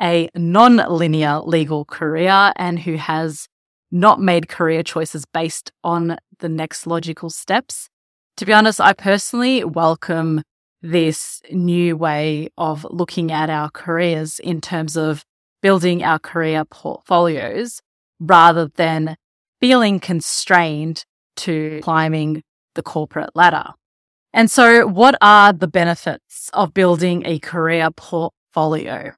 a 0.00 0.30
non 0.36 0.76
linear 0.76 1.40
legal 1.40 1.84
career 1.84 2.52
and 2.54 2.78
who 2.78 2.94
has 2.94 3.48
not 3.90 4.20
made 4.20 4.48
career 4.48 4.84
choices 4.84 5.24
based 5.24 5.72
on 5.82 6.16
the 6.38 6.48
next 6.48 6.86
logical 6.86 7.28
steps, 7.28 7.88
to 8.36 8.44
be 8.44 8.52
honest, 8.52 8.80
I 8.80 8.92
personally 8.92 9.64
welcome 9.64 10.42
this 10.82 11.40
new 11.50 11.96
way 11.96 12.48
of 12.58 12.86
looking 12.90 13.32
at 13.32 13.48
our 13.48 13.70
careers 13.70 14.38
in 14.38 14.60
terms 14.60 14.96
of 14.96 15.24
building 15.62 16.04
our 16.04 16.18
career 16.18 16.64
portfolios 16.64 17.80
rather 18.20 18.68
than 18.68 19.16
feeling 19.60 19.98
constrained 20.00 21.04
to 21.36 21.80
climbing 21.82 22.42
the 22.74 22.82
corporate 22.82 23.30
ladder. 23.34 23.70
And 24.32 24.50
so, 24.50 24.86
what 24.86 25.16
are 25.22 25.52
the 25.54 25.66
benefits 25.66 26.50
of 26.52 26.74
building 26.74 27.24
a 27.24 27.38
career 27.38 27.90
portfolio? 27.90 29.12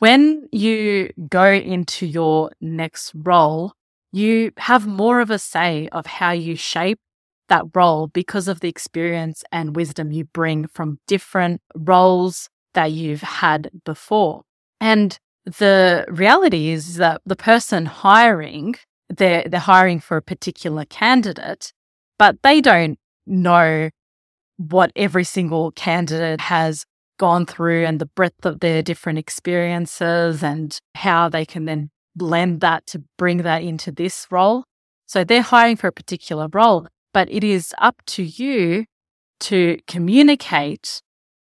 When 0.00 0.48
you 0.50 1.12
go 1.28 1.52
into 1.52 2.06
your 2.06 2.50
next 2.60 3.12
role, 3.14 3.72
you 4.10 4.50
have 4.58 4.86
more 4.86 5.20
of 5.20 5.30
a 5.30 5.38
say 5.38 5.88
of 5.92 6.06
how 6.06 6.32
you 6.32 6.56
shape 6.56 6.98
that 7.48 7.64
role 7.74 8.08
because 8.08 8.48
of 8.48 8.60
the 8.60 8.68
experience 8.68 9.44
and 9.52 9.76
wisdom 9.76 10.12
you 10.12 10.24
bring 10.24 10.66
from 10.68 10.98
different 11.06 11.60
roles 11.74 12.48
that 12.74 12.92
you've 12.92 13.22
had 13.22 13.70
before. 13.84 14.42
And 14.80 15.18
the 15.44 16.04
reality 16.08 16.70
is 16.70 16.96
that 16.96 17.20
the 17.26 17.36
person 17.36 17.86
hiring, 17.86 18.76
they're, 19.08 19.44
they're 19.46 19.60
hiring 19.60 20.00
for 20.00 20.16
a 20.16 20.22
particular 20.22 20.84
candidate, 20.84 21.72
but 22.18 22.42
they 22.42 22.60
don't 22.60 22.98
know 23.26 23.90
what 24.56 24.92
every 24.96 25.24
single 25.24 25.70
candidate 25.72 26.40
has 26.40 26.84
gone 27.18 27.46
through 27.46 27.84
and 27.84 28.00
the 28.00 28.06
breadth 28.06 28.44
of 28.44 28.60
their 28.60 28.82
different 28.82 29.18
experiences 29.18 30.42
and 30.42 30.78
how 30.94 31.28
they 31.28 31.44
can 31.44 31.64
then 31.64 31.90
blend 32.16 32.60
that 32.60 32.86
to 32.86 33.02
bring 33.18 33.38
that 33.38 33.62
into 33.62 33.92
this 33.92 34.26
role. 34.30 34.64
So 35.06 35.24
they're 35.24 35.42
hiring 35.42 35.76
for 35.76 35.88
a 35.88 35.92
particular 35.92 36.48
role, 36.52 36.88
but 37.14 37.30
it 37.30 37.42
is 37.42 37.72
up 37.78 38.02
to 38.06 38.22
you 38.22 38.84
to 39.40 39.78
communicate 39.86 41.00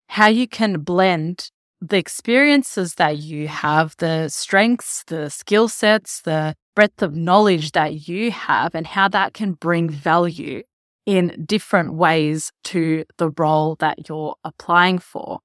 how 0.10 0.28
you 0.28 0.48
can 0.48 0.82
blend 0.82 1.50
the 1.82 1.98
experiences 1.98 2.96
that 2.96 3.18
you 3.18 3.48
have, 3.48 3.96
the 3.98 4.30
strengths, 4.30 5.04
the 5.08 5.30
skill 5.30 5.68
sets, 5.68 6.22
the 6.22 6.54
breadth 6.76 7.02
of 7.02 7.16
knowledge 7.16 7.72
that 7.72 8.08
you 8.08 8.30
have, 8.30 8.76
and 8.76 8.86
how 8.86 9.08
that 9.08 9.34
can 9.34 9.54
bring 9.54 9.90
value 9.90 10.62
in 11.08 11.44
different 11.46 11.94
ways 11.94 12.52
to 12.66 13.04
the 13.18 13.32
role 13.32 13.76
that 13.80 14.08
you're 14.08 14.36
applying 14.44 15.00
for. 15.00 15.40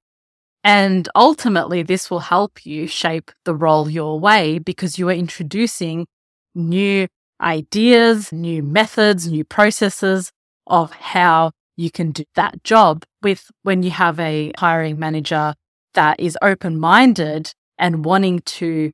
And 0.62 1.08
ultimately, 1.14 1.82
this 1.82 2.10
will 2.10 2.18
help 2.18 2.66
you 2.66 2.86
shape 2.86 3.30
the 3.44 3.54
role 3.54 3.88
your 3.88 4.18
way 4.18 4.58
because 4.58 4.98
you 4.98 5.08
are 5.08 5.12
introducing 5.12 6.06
new 6.54 7.06
ideas, 7.40 8.32
new 8.32 8.62
methods, 8.62 9.28
new 9.28 9.44
processes 9.44 10.32
of 10.66 10.92
how 10.92 11.52
you 11.76 11.90
can 11.90 12.10
do 12.10 12.24
that 12.34 12.62
job 12.64 13.04
with 13.22 13.50
when 13.62 13.82
you 13.82 13.90
have 13.90 14.18
a 14.18 14.52
hiring 14.58 14.98
manager 14.98 15.54
that 15.94 16.18
is 16.18 16.38
open 16.42 16.78
minded 16.78 17.52
and 17.78 18.04
wanting 18.04 18.40
to 18.40 18.90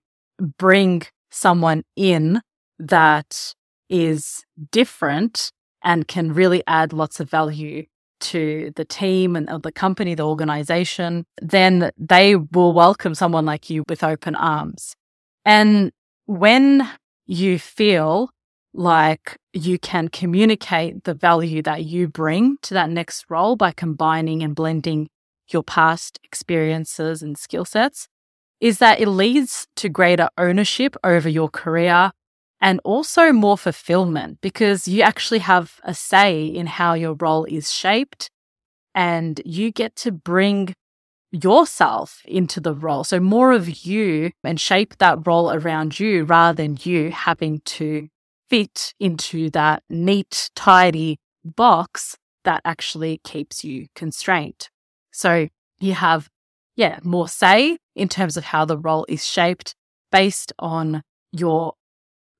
bring 0.59 1.03
someone 1.31 1.83
in 1.97 2.41
that 2.79 3.55
is 3.89 4.45
different 4.71 5.51
and 5.85 6.09
can 6.09 6.33
really 6.33 6.63
add 6.67 6.93
lots 6.93 7.21
of 7.21 7.31
value 7.31 7.85
to 8.21 8.73
the 8.77 8.85
team 8.85 9.35
and 9.37 9.49
the 9.63 9.73
company, 9.73 10.15
the 10.15 10.23
organization, 10.23 11.25
then 11.41 11.91
they 11.99 12.37
will 12.37 12.73
welcome 12.73 13.15
someone 13.15 13.45
like 13.45 13.69
you 13.69 13.85
with 13.89 14.05
open 14.05 14.35
arms. 14.37 14.95
And 15.45 15.91
when 16.27 16.89
you 17.27 17.59
feel 17.59 18.31
like 18.75 19.37
you 19.53 19.79
can 19.79 20.09
communicate 20.09 21.05
the 21.05 21.15
value 21.15 21.63
that 21.63 21.85
you 21.85 22.09
bring 22.09 22.57
to 22.63 22.75
that 22.75 22.91
next 22.91 23.27
role 23.29 23.57
by 23.57 23.71
combining 23.71 24.43
and 24.43 24.55
blending 24.55 25.09
your 25.51 25.63
past 25.63 26.19
experiences 26.25 27.23
and 27.23 27.37
skill 27.37 27.65
sets, 27.65 28.09
is 28.61 28.79
that 28.79 29.01
it 29.01 29.09
leads 29.09 29.67
to 29.77 29.89
greater 29.89 30.29
ownership 30.39 30.97
over 31.05 31.29
your 31.29 31.49
career 31.49 32.13
and 32.61 32.81
also 32.85 33.33
more 33.33 33.59
fulfillment 33.59 34.39
because 34.41 34.87
you 34.87 35.03
actually 35.03 35.41
have 35.41 35.81
a 35.83 35.93
say 35.93 36.45
in 36.45 36.67
how 36.67 36.95
your 36.95 37.15
role 37.21 37.45
is 37.45 37.73
shaped 37.73 38.31
and 38.95 39.41
you 39.45 39.73
get 39.73 39.97
to 39.97 40.13
bring 40.13 40.73
yourself 41.33 42.21
into 42.27 42.61
the 42.61 42.75
role. 42.75 43.05
So 43.05 43.19
more 43.19 43.53
of 43.53 43.85
you 43.87 44.31
and 44.45 44.61
shape 44.61 44.99
that 44.99 45.27
role 45.27 45.51
around 45.51 45.99
you 45.99 46.25
rather 46.25 46.55
than 46.55 46.79
you 46.83 47.11
having 47.11 47.61
to 47.61 48.09
fit 48.51 48.93
into 49.01 49.49
that 49.51 49.83
neat, 49.89 50.51
tidy 50.55 51.19
box 51.45 52.17
that 52.45 52.61
actually 52.65 53.19
keeps 53.25 53.65
you 53.65 53.87
constrained. 53.95 54.69
So 55.11 55.49
you 55.81 55.95
have, 55.95 56.29
yeah, 56.77 56.99
more 57.03 57.29
say 57.29 57.79
in 57.97 58.09
terms 58.09 58.37
of 58.37 58.45
how 58.45 58.65
the 58.67 58.79
role 58.79 59.07
is 59.09 59.27
shaped 59.27 59.75
based 60.11 60.53
on 60.59 61.03
your 61.33 61.73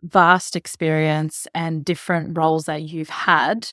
vast 0.03 0.55
experience 0.55 1.47
and 1.55 1.85
different 1.85 2.37
roles 2.37 2.67
that 2.67 2.83
you've 2.83 3.09
had 3.09 3.71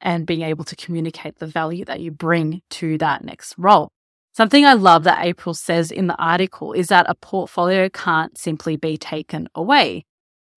and 0.00 0.26
being 0.26 0.42
able 0.42 0.64
to 0.64 0.76
communicate 0.76 1.38
the 1.38 1.46
value 1.46 1.84
that 1.84 2.00
you 2.00 2.10
bring 2.10 2.62
to 2.70 2.96
that 2.98 3.24
next 3.24 3.54
role. 3.58 3.90
Something 4.36 4.66
I 4.66 4.72
love 4.72 5.04
that 5.04 5.24
April 5.24 5.54
says 5.54 5.92
in 5.92 6.08
the 6.08 6.16
article 6.16 6.72
is 6.72 6.88
that 6.88 7.06
a 7.08 7.14
portfolio 7.14 7.88
can't 7.88 8.36
simply 8.36 8.76
be 8.76 8.96
taken 8.96 9.48
away. 9.54 10.06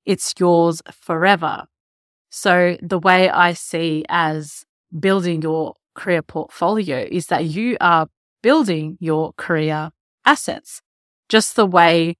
It's 0.03 0.34
yours 0.39 0.81
forever. 0.91 1.65
So 2.31 2.77
the 2.81 2.98
way 2.98 3.29
I 3.29 3.53
see 3.53 4.03
as 4.10 4.65
building 5.00 5.43
your 5.43 5.75
career 5.93 6.24
portfolio 6.24 7.07
is 7.12 7.27
that 7.27 7.46
you 7.46 7.77
are 7.79 8.07
building 8.41 8.98
your 9.00 9.34
career 9.34 9.91
assets, 10.25 10.81
just 11.29 11.55
the 11.55 11.67
way 11.67 12.17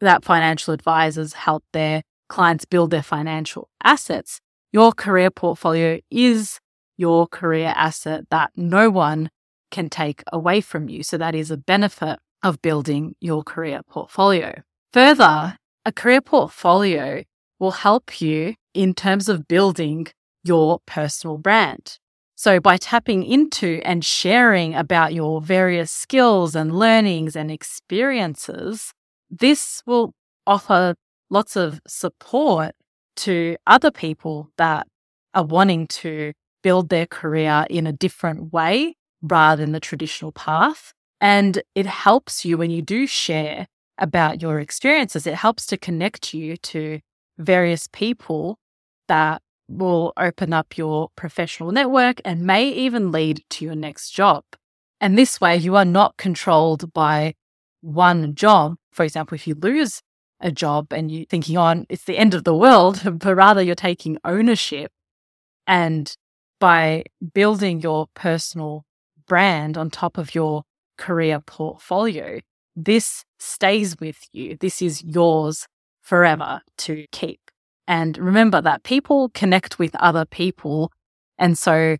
that 0.00 0.24
financial 0.24 0.74
advisors 0.74 1.32
help 1.32 1.64
their 1.72 2.02
clients 2.28 2.66
build 2.66 2.92
their 2.92 3.02
financial 3.02 3.68
assets. 3.82 4.40
Your 4.70 4.92
career 4.92 5.30
portfolio 5.30 5.98
is 6.08 6.60
your 6.96 7.26
career 7.26 7.72
asset 7.74 8.30
that 8.30 8.52
no 8.54 8.90
one 8.90 9.30
can 9.74 9.90
take 9.90 10.22
away 10.32 10.60
from 10.60 10.88
you. 10.88 11.02
So 11.02 11.18
that 11.18 11.34
is 11.34 11.50
a 11.50 11.56
benefit 11.56 12.20
of 12.44 12.62
building 12.62 13.16
your 13.20 13.42
career 13.42 13.80
portfolio. 13.88 14.62
Further, 14.92 15.56
a 15.84 15.92
career 15.92 16.20
portfolio 16.20 17.24
will 17.58 17.72
help 17.72 18.20
you 18.20 18.54
in 18.72 18.94
terms 18.94 19.28
of 19.28 19.48
building 19.48 20.06
your 20.44 20.78
personal 20.86 21.38
brand. 21.38 21.98
So, 22.36 22.60
by 22.60 22.76
tapping 22.76 23.22
into 23.24 23.80
and 23.84 24.04
sharing 24.04 24.74
about 24.74 25.14
your 25.14 25.40
various 25.40 25.90
skills 25.90 26.54
and 26.54 26.76
learnings 26.76 27.36
and 27.36 27.50
experiences, 27.50 28.92
this 29.30 29.82
will 29.86 30.12
offer 30.46 30.94
lots 31.30 31.56
of 31.56 31.80
support 31.86 32.72
to 33.16 33.56
other 33.66 33.90
people 33.90 34.50
that 34.58 34.86
are 35.32 35.44
wanting 35.44 35.86
to 36.02 36.32
build 36.62 36.88
their 36.88 37.06
career 37.06 37.66
in 37.70 37.86
a 37.86 37.92
different 37.92 38.52
way 38.52 38.94
rather 39.24 39.62
than 39.62 39.72
the 39.72 39.80
traditional 39.80 40.32
path. 40.32 40.92
And 41.20 41.62
it 41.74 41.86
helps 41.86 42.44
you 42.44 42.58
when 42.58 42.70
you 42.70 42.82
do 42.82 43.06
share 43.06 43.66
about 43.98 44.42
your 44.42 44.60
experiences, 44.60 45.26
it 45.26 45.34
helps 45.34 45.66
to 45.66 45.76
connect 45.76 46.34
you 46.34 46.56
to 46.58 47.00
various 47.38 47.88
people 47.92 48.58
that 49.08 49.40
will 49.68 50.12
open 50.16 50.52
up 50.52 50.76
your 50.76 51.08
professional 51.16 51.72
network 51.72 52.20
and 52.24 52.42
may 52.42 52.68
even 52.68 53.10
lead 53.10 53.42
to 53.50 53.64
your 53.64 53.74
next 53.74 54.10
job. 54.10 54.44
And 55.00 55.16
this 55.16 55.40
way, 55.40 55.56
you 55.56 55.76
are 55.76 55.84
not 55.84 56.16
controlled 56.16 56.92
by 56.92 57.34
one 57.80 58.34
job. 58.34 58.76
For 58.92 59.04
example, 59.04 59.34
if 59.34 59.46
you 59.46 59.54
lose 59.54 60.02
a 60.40 60.50
job 60.52 60.92
and 60.92 61.10
you're 61.10 61.26
thinking 61.26 61.56
on 61.56 61.80
oh, 61.80 61.86
it's 61.88 62.04
the 62.04 62.18
end 62.18 62.34
of 62.34 62.44
the 62.44 62.54
world, 62.54 63.00
but 63.18 63.34
rather 63.34 63.62
you're 63.62 63.74
taking 63.74 64.18
ownership. 64.24 64.90
And 65.66 66.14
by 66.60 67.04
building 67.32 67.80
your 67.80 68.06
personal 68.14 68.84
brand 69.26 69.76
on 69.76 69.90
top 69.90 70.18
of 70.18 70.34
your 70.34 70.62
career 70.96 71.40
portfolio, 71.40 72.40
this 72.76 73.24
stays 73.38 73.96
with 74.00 74.18
you. 74.32 74.56
This 74.58 74.82
is 74.82 75.02
yours 75.02 75.66
forever 76.02 76.60
to 76.78 77.06
keep. 77.12 77.40
And 77.86 78.16
remember 78.18 78.60
that 78.60 78.82
people 78.82 79.30
connect 79.34 79.78
with 79.78 79.94
other 79.96 80.24
people. 80.24 80.90
And 81.38 81.58
so, 81.58 81.96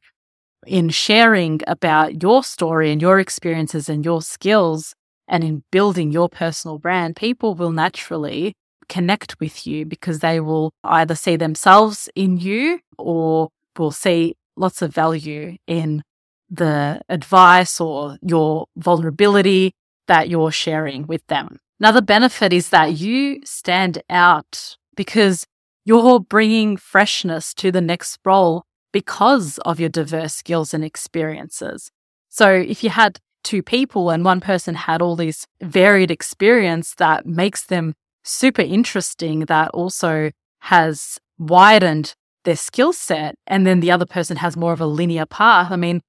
in 0.67 0.89
sharing 0.89 1.61
about 1.67 2.23
your 2.23 2.43
story 2.43 2.91
and 2.91 3.03
your 3.03 3.21
experiences 3.21 3.89
and 3.89 4.05
your 4.05 4.23
skills, 4.23 4.95
and 5.29 5.45
in 5.45 5.63
building 5.71 6.11
your 6.11 6.29
personal 6.29 6.79
brand, 6.79 7.17
people 7.17 7.55
will 7.55 7.71
naturally 7.71 8.55
connect 8.89 9.39
with 9.41 9.67
you 9.67 9.85
because 9.85 10.21
they 10.21 10.41
will 10.41 10.73
either 10.85 11.15
see 11.15 11.37
themselves 11.37 12.09
in 12.15 12.39
you 12.39 12.81
or 12.99 13.49
will 13.79 13.91
see 13.91 14.35
lots 14.57 14.83
of 14.83 14.93
value 14.95 15.57
in 15.67 16.03
the 16.51 17.01
advice 17.09 17.81
or 17.81 18.19
your 18.23 18.67
vulnerability 18.77 19.73
that 20.07 20.29
you're 20.29 20.53
sharing 20.53 21.07
with 21.07 21.27
them. 21.27 21.59
Another 21.81 22.03
benefit 22.03 22.53
is 22.53 22.69
that 22.71 22.99
you 22.99 23.41
stand 23.45 24.03
out 24.09 24.77
because 24.97 25.47
you're 25.85 26.21
bringing 26.21 26.77
freshness 26.77 27.53
to 27.55 27.73
the 27.73 27.81
next 27.81 28.19
role 28.25 28.65
because 28.93 29.59
of 29.59 29.81
your 29.81 29.89
diverse 29.89 30.35
skills 30.35 30.73
and 30.73 30.85
experiences. 30.85 31.91
So 32.29 32.53
if 32.53 32.85
you 32.85 32.91
had 32.91 33.19
two 33.43 33.63
people 33.63 34.11
and 34.11 34.25
one 34.25 34.41
person 34.41 34.75
had 34.75 35.03
all 35.03 35.17
these 35.17 35.47
varied 35.61 36.11
experience 36.11 36.95
that 36.95 37.27
makes 37.27 37.67
them 37.67 37.95
super 38.23 38.63
interesting, 38.63 39.41
that 39.41 39.71
also 39.71 40.31
has 40.61 41.19
widened 41.39 42.15
their 42.45 42.57
skill 42.57 42.93
set, 42.93 43.35
and 43.47 43.67
then 43.67 43.81
the 43.81 43.91
other 43.91 44.07
person 44.07 44.37
has 44.39 44.57
more 44.57 44.73
of 44.73 44.81
a 44.81 44.87
linear 44.87 45.27
path. 45.27 45.71
I 45.71 45.77
mean, 45.77 46.01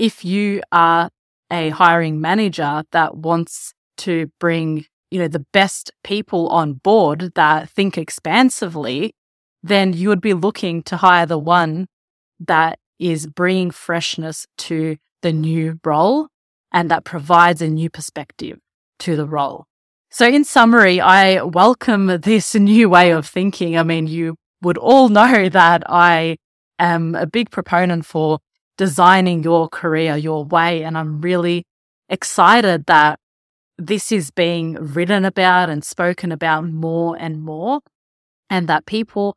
if 0.00 0.24
you 0.24 0.62
are 0.72 1.10
a 1.52 1.68
hiring 1.68 2.22
manager 2.22 2.84
that 2.90 3.18
wants 3.18 3.74
to 3.98 4.32
bring 4.40 4.86
you 5.10 5.18
know, 5.18 5.28
the 5.28 5.44
best 5.52 5.90
people 6.02 6.48
on 6.48 6.74
board 6.74 7.32
that 7.34 7.68
think 7.68 7.98
expansively, 7.98 9.12
then 9.62 9.92
you 9.92 10.08
would 10.08 10.20
be 10.20 10.32
looking 10.32 10.82
to 10.84 10.96
hire 10.96 11.26
the 11.26 11.38
one 11.38 11.86
that 12.38 12.78
is 12.98 13.26
bringing 13.26 13.70
freshness 13.70 14.46
to 14.56 14.96
the 15.20 15.32
new 15.32 15.78
role 15.84 16.28
and 16.72 16.90
that 16.90 17.04
provides 17.04 17.60
a 17.60 17.68
new 17.68 17.90
perspective 17.90 18.58
to 19.00 19.16
the 19.16 19.26
role. 19.26 19.66
So, 20.10 20.26
in 20.26 20.44
summary, 20.44 21.00
I 21.00 21.42
welcome 21.42 22.06
this 22.06 22.54
new 22.72 22.88
way 22.88 23.10
of 23.10 23.26
thinking. 23.26 23.76
I 23.76 23.82
mean, 23.82 24.06
you 24.06 24.36
would 24.62 24.78
all 24.78 25.08
know 25.08 25.48
that 25.48 25.82
I 25.86 26.36
am 26.78 27.14
a 27.14 27.26
big 27.26 27.50
proponent 27.50 28.06
for 28.06 28.38
designing 28.80 29.42
your 29.42 29.68
career 29.68 30.16
your 30.16 30.42
way. 30.42 30.82
And 30.84 30.96
I'm 30.96 31.20
really 31.20 31.64
excited 32.08 32.86
that 32.86 33.18
this 33.76 34.10
is 34.10 34.30
being 34.30 34.72
written 34.72 35.26
about 35.26 35.68
and 35.68 35.84
spoken 35.84 36.32
about 36.32 36.64
more 36.64 37.14
and 37.14 37.42
more, 37.42 37.80
and 38.48 38.68
that 38.68 38.86
people 38.86 39.36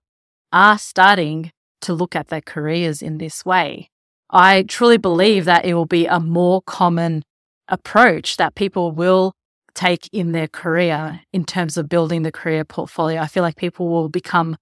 are 0.53 0.77
starting 0.77 1.51
to 1.81 1.93
look 1.93 2.15
at 2.15 2.29
their 2.29 2.39
careers 2.39 3.01
in 3.01 3.17
this 3.17 3.43
way. 3.43 3.89
I 4.29 4.63
truly 4.63 4.97
believe 4.97 5.43
that 5.43 5.65
it 5.65 5.73
will 5.73 5.91
be 5.99 6.05
a 6.05 6.21
more 6.21 6.61
common 6.61 7.23
approach 7.67 8.37
that 8.37 8.55
people 8.55 8.93
will 8.93 9.33
take 9.75 10.07
in 10.13 10.31
their 10.31 10.47
career 10.47 11.19
in 11.33 11.43
terms 11.43 11.75
of 11.75 11.89
building 11.89 12.21
the 12.21 12.31
career 12.31 12.63
portfolio. 12.63 13.19
I 13.19 13.27
feel 13.27 13.43
like 13.43 13.57
people 13.57 13.89
will 13.89 14.07
become 14.07 14.55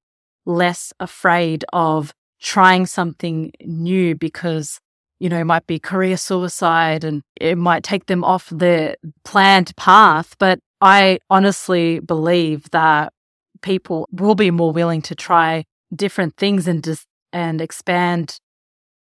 less 0.44 0.92
afraid 1.00 1.66
of 1.72 2.16
trying 2.42 2.86
something 2.86 3.52
new 3.62 4.16
because 4.16 4.80
you 5.22 5.30
know, 5.30 5.38
it 5.38 5.46
might 5.46 5.68
be 5.68 5.78
career 5.78 6.18
suicide 6.18 7.04
and 7.04 7.22
it 7.40 7.56
might 7.56 7.84
take 7.84 8.08
them 8.08 8.24
off 8.24 8.50
their 8.50 8.96
planned 9.24 9.72
path. 9.78 10.36
But 10.40 10.58
I 10.82 11.20
honestly 11.30 12.00
believe 12.00 12.68
that 12.72 13.14
people 13.62 14.10
will 14.12 14.34
be 14.34 14.50
more 14.50 14.72
willing 14.72 15.04
to 15.04 15.14
try 15.14 15.64
different 15.96 16.38
things 16.38 16.68
and 16.68 16.84
and 17.32 17.62
expand 17.62 18.40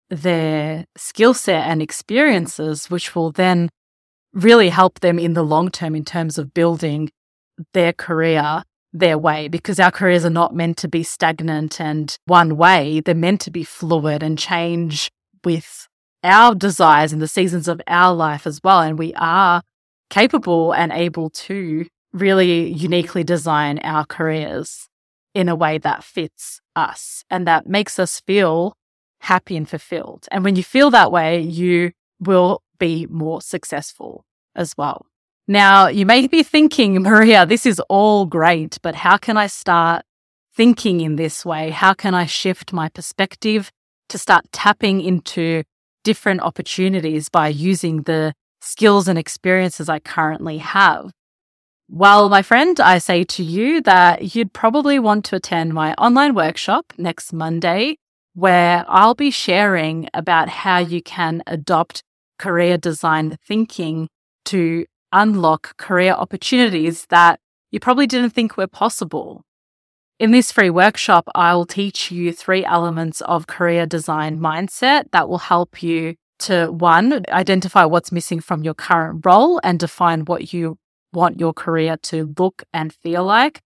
their 0.09 0.83
skill 0.97 1.33
set 1.33 1.65
and 1.65 1.81
experiences, 1.81 2.89
which 2.89 3.15
will 3.15 3.31
then 3.31 3.69
really 4.33 4.69
help 4.69 4.99
them 4.99 5.19
in 5.19 5.35
the 5.35 5.43
long 5.43 5.71
term 5.71 5.95
in 5.95 6.03
terms 6.03 6.37
of 6.37 6.53
building 6.53 7.09
their 7.73 7.93
career 7.93 8.63
their 8.91 9.17
way 9.17 9.47
because 9.47 9.79
our 9.79 9.91
careers 9.91 10.25
are 10.25 10.29
not 10.29 10.55
meant 10.55 10.77
to 10.77 10.87
be 10.87 11.03
stagnant 11.03 11.79
and 11.79 12.17
one 12.25 12.57
way. 12.57 13.01
They're 13.01 13.15
meant 13.15 13.41
to 13.41 13.51
be 13.51 13.63
fluid 13.63 14.23
and 14.23 14.37
change 14.37 15.09
with 15.43 15.87
our 16.23 16.55
desires 16.55 17.13
and 17.13 17.21
the 17.21 17.27
seasons 17.27 17.67
of 17.67 17.81
our 17.87 18.13
life 18.13 18.45
as 18.47 18.59
well. 18.63 18.81
And 18.81 18.97
we 18.97 19.13
are 19.15 19.61
capable 20.09 20.73
and 20.73 20.91
able 20.91 21.29
to 21.29 21.85
really 22.11 22.71
uniquely 22.71 23.23
design 23.23 23.79
our 23.79 24.05
careers 24.05 24.87
in 25.35 25.47
a 25.47 25.55
way 25.55 25.77
that 25.77 26.03
fits 26.03 26.59
us 26.75 27.23
and 27.29 27.45
that 27.47 27.67
makes 27.67 27.99
us 27.99 28.19
feel 28.21 28.73
happy 29.21 29.55
and 29.55 29.69
fulfilled. 29.69 30.27
And 30.31 30.43
when 30.43 30.55
you 30.55 30.63
feel 30.63 30.89
that 30.91 31.11
way, 31.11 31.39
you 31.39 31.91
will 32.19 32.63
be 32.79 33.05
more 33.09 33.41
successful 33.41 34.25
as 34.55 34.73
well. 34.77 35.05
Now, 35.49 35.87
you 35.87 36.05
may 36.05 36.27
be 36.27 36.43
thinking, 36.43 37.01
Marija, 37.01 37.45
this 37.45 37.65
is 37.65 37.81
all 37.89 38.25
great, 38.25 38.77
but 38.81 38.95
how 38.95 39.17
can 39.17 39.35
I 39.35 39.47
start 39.47 40.05
thinking 40.53 41.01
in 41.01 41.17
this 41.17 41.43
way? 41.43 41.71
How 41.71 41.93
can 41.93 42.13
I 42.13 42.25
shift 42.25 42.71
my 42.71 42.87
perspective 42.87 43.71
to 44.09 44.17
start 44.17 44.45
tapping 44.51 45.01
into 45.01 45.63
different 46.03 46.41
opportunities 46.41 47.29
by 47.29 47.47
using 47.47 48.03
the 48.03 48.33
skills 48.61 49.07
and 49.07 49.17
experiences 49.17 49.89
I 49.89 49.99
currently 49.99 50.57
have. 50.57 51.11
Well, 51.89 52.29
my 52.29 52.41
friend, 52.41 52.79
I 52.79 52.99
say 52.99 53.23
to 53.23 53.43
you 53.43 53.81
that 53.81 54.35
you'd 54.35 54.53
probably 54.53 54.99
want 54.99 55.25
to 55.25 55.37
attend 55.37 55.73
my 55.73 55.93
online 55.95 56.35
workshop 56.35 56.93
next 56.97 57.33
Monday, 57.33 57.97
where 58.33 58.85
I'll 58.87 59.15
be 59.15 59.31
sharing 59.31 60.07
about 60.13 60.49
how 60.49 60.77
you 60.77 61.01
can 61.01 61.41
adopt 61.47 62.03
career 62.37 62.77
design 62.77 63.37
thinking 63.45 64.07
to 64.45 64.85
unlock 65.11 65.77
career 65.77 66.13
opportunities 66.13 67.05
that 67.07 67.39
you 67.71 67.79
probably 67.79 68.07
didn't 68.07 68.31
think 68.31 68.57
were 68.57 68.67
possible. 68.67 69.43
In 70.19 70.31
this 70.31 70.51
free 70.51 70.69
workshop, 70.69 71.29
I 71.33 71.53
will 71.53 71.65
teach 71.65 72.11
you 72.11 72.33
three 72.33 72.65
elements 72.65 73.21
of 73.21 73.47
career 73.47 73.85
design 73.85 74.39
mindset 74.39 75.11
that 75.11 75.29
will 75.29 75.37
help 75.37 75.81
you 75.81 76.15
to 76.39 76.71
one, 76.71 77.23
identify 77.29 77.85
what's 77.85 78.11
missing 78.11 78.39
from 78.39 78.63
your 78.63 78.73
current 78.73 79.25
role 79.25 79.59
and 79.63 79.79
define 79.79 80.21
what 80.25 80.53
you 80.53 80.77
want 81.13 81.39
your 81.39 81.53
career 81.53 81.97
to 82.03 82.33
look 82.37 82.63
and 82.73 82.93
feel 82.93 83.23
like. 83.23 83.61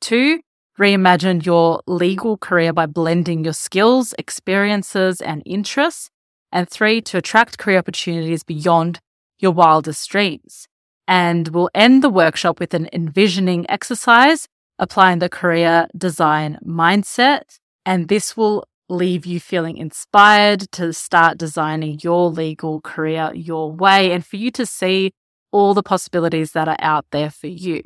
Two, 0.00 0.40
reimagine 0.78 1.44
your 1.44 1.80
legal 1.86 2.36
career 2.38 2.72
by 2.72 2.86
blending 2.86 3.44
your 3.44 3.52
skills, 3.52 4.14
experiences, 4.18 5.20
and 5.20 5.42
interests. 5.44 6.10
And 6.52 6.68
three, 6.68 7.00
to 7.02 7.18
attract 7.18 7.58
career 7.58 7.78
opportunities 7.78 8.44
beyond 8.44 9.00
your 9.38 9.52
wildest 9.52 10.08
dreams. 10.08 10.68
And 11.06 11.48
we'll 11.48 11.70
end 11.74 12.02
the 12.02 12.10
workshop 12.10 12.60
with 12.60 12.74
an 12.74 12.88
envisioning 12.92 13.68
exercise, 13.68 14.48
applying 14.78 15.18
the 15.18 15.28
career 15.28 15.86
design 15.96 16.58
mindset. 16.64 17.58
And 17.84 18.08
this 18.08 18.36
will 18.36 18.66
leave 18.88 19.26
you 19.26 19.40
feeling 19.40 19.76
inspired 19.76 20.60
to 20.72 20.92
start 20.92 21.38
designing 21.38 21.98
your 22.02 22.30
legal 22.30 22.80
career 22.80 23.32
your 23.34 23.72
way 23.72 24.12
and 24.12 24.24
for 24.24 24.36
you 24.36 24.50
to 24.50 24.66
see 24.66 25.12
all 25.52 25.74
the 25.74 25.82
possibilities 25.82 26.52
that 26.52 26.68
are 26.68 26.76
out 26.80 27.06
there 27.10 27.30
for 27.30 27.46
you. 27.46 27.82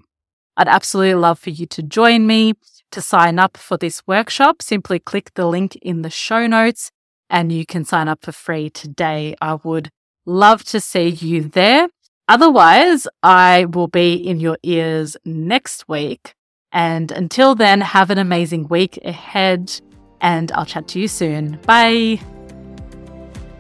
I'd 0.57 0.69
absolutely 0.69 1.15
love 1.15 1.39
for 1.39 1.51
you 1.51 1.67
to 1.67 1.83
join 1.83 2.27
me 2.27 2.55
to 2.91 3.01
sign 3.01 3.39
up 3.39 3.57
for 3.57 3.77
this 3.77 4.03
workshop. 4.07 4.63
Simply 4.63 4.99
click 4.99 5.33
the 5.35 5.47
link 5.47 5.77
in 5.77 6.03
the 6.03 6.11
show 6.11 6.47
notes 6.47 6.91
and 7.31 7.53
you 7.53 7.67
can 7.67 7.85
sign 7.85 8.09
up 8.09 8.25
for 8.25 8.33
free 8.33 8.71
today. 8.71 9.37
I 9.41 9.55
would 9.55 9.91
love 10.27 10.65
to 10.65 10.81
see 10.81 11.09
you 11.09 11.43
there. 11.43 11.89
Otherwise, 12.29 13.09
I 13.23 13.65
will 13.65 13.89
be 13.89 14.15
in 14.15 14.39
your 14.39 14.59
ears 14.63 15.17
next 15.25 15.89
week. 15.89 16.35
And 16.73 17.11
until 17.11 17.55
then, 17.55 17.81
have 17.81 18.11
an 18.11 18.19
amazing 18.19 18.69
week 18.69 18.99
ahead 19.03 19.81
and 20.21 20.53
I'll 20.53 20.67
chat 20.67 20.89
to 20.89 21.01
you 21.01 21.09
soon. 21.09 21.59
Bye. 21.67 22.21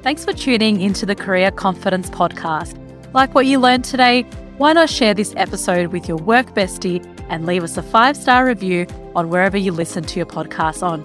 Thanks 0.03 0.25
for 0.25 0.33
tuning 0.33 0.81
into 0.81 1.07
the 1.07 1.15
Career 1.15 1.51
Confidence 1.51 2.11
Podcast. 2.11 2.77
Like 3.15 3.35
what 3.35 3.47
you 3.47 3.59
learned 3.59 3.85
today, 3.85 4.23
why 4.59 4.75
not 4.75 4.91
share 4.91 5.15
this 5.15 5.33
episode 5.37 5.89
with 5.93 6.07
your 6.07 6.19
work 6.19 6.55
bestie 6.55 7.05
and 7.31 7.47
leave 7.47 7.65
us 7.65 7.77
a 7.79 7.83
five 7.83 8.17
star 8.17 8.45
review 8.45 8.87
on 9.15 9.31
wherever 9.31 9.57
you 9.57 9.73
listen 9.73 10.05
to 10.05 10.17
your 10.19 10.27
podcast 10.27 10.83
on? 10.83 11.05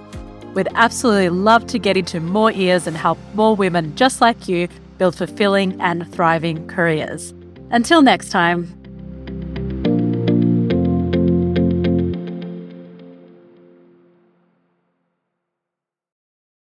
We'd 0.54 0.67
absolutely 0.76 1.30
love 1.30 1.65
to 1.67 1.80
get 1.80 1.95
into 1.95 2.19
more 2.19 2.52
ears 2.52 2.88
and 2.88 2.97
help 2.97 3.17
more 3.34 3.56
women 3.56 3.95
just 3.95 4.21
like 4.21 4.47
you 4.47 4.67
build 4.97 5.15
fulfilling 5.15 5.80
and 5.82 6.12
thriving 6.13 6.67
careers. 6.67 7.34
Until 7.73 8.03
next 8.03 8.29
time. 8.29 8.82